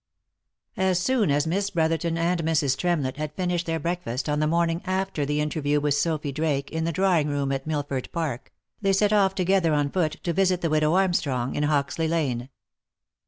[0.77, 2.75] As soon as Miss Brother ton and Mrs.
[2.75, 6.85] Tremlett had finished their breakfast on the morning after the interview with Sophy Drake in
[6.85, 8.51] the drawing room at Milford Park,
[8.81, 12.49] they set off together on foot to visit the widow Armstrong in Hoxley lane.